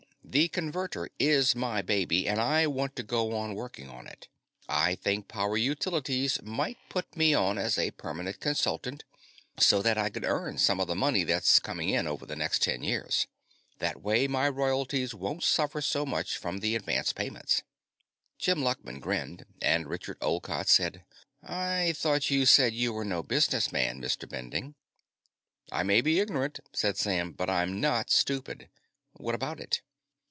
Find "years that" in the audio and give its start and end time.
12.81-14.01